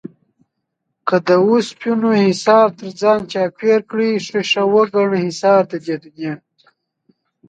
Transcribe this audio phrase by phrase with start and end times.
[1.07, 6.33] که د اوسپنو حِصار تر ځان چاپېر کړې ښيښه وگڼه حِصار د دې دنيا